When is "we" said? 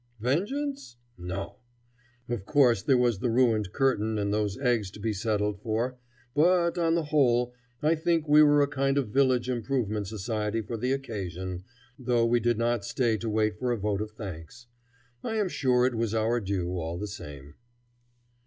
8.27-8.41, 12.25-12.39